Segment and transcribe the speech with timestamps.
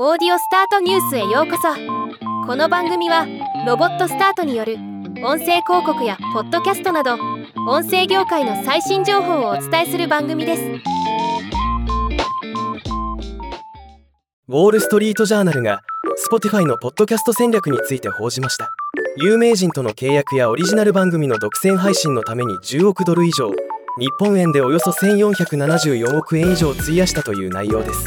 [0.00, 1.68] オーディオスタートニュースへようこそ。
[2.46, 3.26] この番組は
[3.66, 4.76] ロボットスタートによる
[5.22, 7.18] 音声広告やポッドキャストなど
[7.68, 10.62] 音声業界の最新情報をお伝えする番組です。
[14.48, 15.82] ウォール・ストリート・ジャーナルが
[16.26, 18.70] Spotify のポッドキャスト戦略について報じました。
[19.18, 23.50] 有名人との契約やオリジナル番組の独占配信のために10億ドル以上
[23.98, 28.06] 日本円でおよそ1474億円以上費やしたという内容です。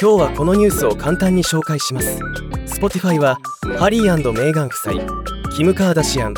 [0.00, 2.18] 今日はこのニュースを簡単に紹介します。
[2.64, 3.38] Spotify は
[3.78, 6.34] ハリーメーガン夫妻キム・カーダシアン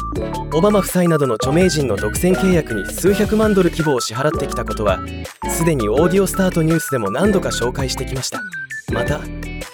[0.53, 4.99] オバマ夫妻などの著名人の独占契約に数百万ドル規模を支払ってきたことは
[5.49, 8.41] すでにオーディオスタートニュースでも何度か紹介してきました。
[8.93, 9.21] また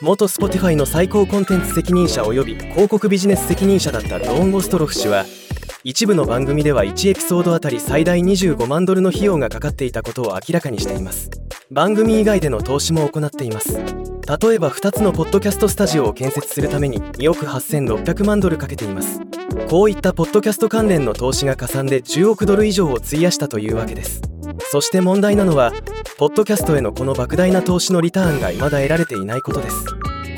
[0.03, 5.25] 元 Spotify の最高コンテンツ責任者及び広告ビジネス責任者だったドーン・ゴストロフ氏は
[5.83, 11.31] 一部の番組では1エピソードあたり最大25万ドルの費用がかかっていたことを明らかにしています。
[11.71, 13.77] 番組以外での投資も行っています。
[13.77, 19.21] 例えば2つのポッドキャストスタジオを建設するために2億8600万ドルかけています。
[19.69, 24.23] こういったポッドキャスト関連の投資が加算で10億ドル以上を費やしたというわけです。
[24.71, 25.73] そして問題なのは
[26.17, 29.85] ポッドキャストへのこの莫大な投資のリターンが未だ得られていないことです。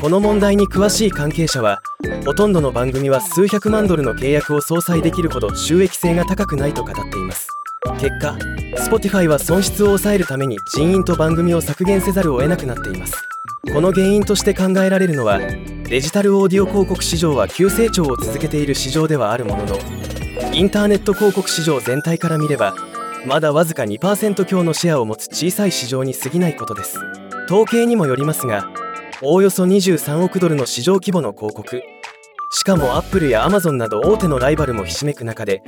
[0.01, 1.81] この問題に詳しい関係者は
[2.25, 7.60] ほとんどの番組は数百万ドルの契約を相殺できるほど収益性が高くないと語っています。
[7.99, 8.37] 結果
[8.77, 13.15] Spotify は損失を抑えるために人員と番組を削減せざるを得なくなっています。
[13.73, 19.79] この原因として考えられるのはデジタルオーディオ広告市場は急成長を続けている市場ではあるものの
[20.53, 22.75] インターネット広告市場全体から見れば
[23.27, 26.99] まだわずか2%強のシェアを持つ小さい市場に過ぎないことです。
[27.47, 28.69] 統計にもよりますが
[29.23, 31.83] おおよそ23億ドルの市場規模の広告
[32.53, 35.63] しかもアップルやアマゾンなど大手のライバルもひしめく中で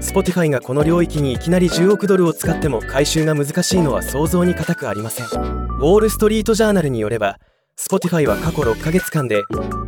[0.00, 5.26] Spotify がこの領域にいきなり10億ドルを使っても回収が難しいのは想像に難くありません。
[5.26, 7.38] ウォール・ストリート・ジャーナルによれば
[7.78, 9.42] Spotify は過去6ヶ月間で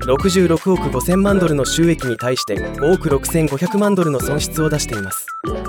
[0.07, 5.27] 66億5000万ドルの収益に対して5億6500万ドルの損失を出しています。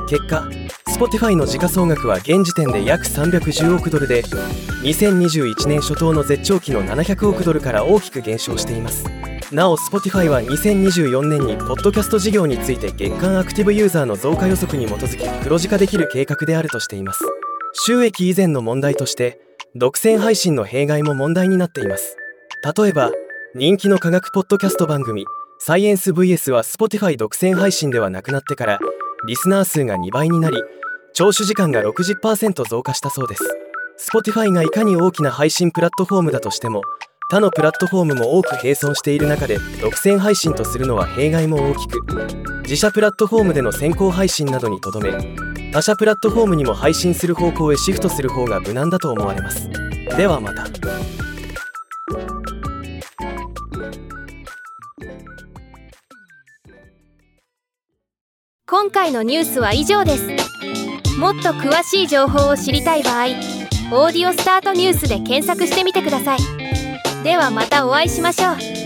[0.10, 0.48] 結果
[0.90, 4.24] Spotify の時価総額は現時点で約310億ドルで
[4.84, 9.06] 2021年初頭の絶頂期の700億ドルから大きく減少しています。
[9.52, 17.26] なお Spotify は2024年にポッドキャスト事業について月間アクティブユーザーの増加予測に基づき黒字化できる計画であるとしています。
[17.74, 19.42] 収益以前の問題として
[19.76, 22.16] 独占配信の弊害も問題になっています。
[22.78, 23.12] 例えば
[23.56, 25.26] 人気の科学ポッドキャスト番組
[25.58, 28.80] サイエンス VS は Spotify 独占配信ではなくなってから
[29.26, 30.58] リスナー数が2倍になり
[31.14, 33.44] 聴取時間が60%増加したそうです。
[34.14, 36.84] Spotify がいかに大きな配信プラットフォームだとしても
[37.32, 42.02] 他のプラットフォームも多く並存している中で独占配信とするのは弊害も大きく
[42.64, 45.12] 自社プラットフォームでの先行配信などにとどめ
[45.72, 49.70] 他社プラットフォームにも配信する方向へシフトする方が無難だと思われます。
[50.18, 50.66] ではまた。
[58.66, 61.20] 今回のニュースは以上です。
[61.20, 63.26] もっと詳しい情報を知りたい場合
[63.94, 66.89] 「オーディオスタートニュース」で検索してみてください。
[67.24, 68.79] ではまたお会いしましょう。